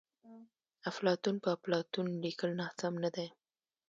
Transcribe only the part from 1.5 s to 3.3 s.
اپلاتون لیکل ناسم ندي.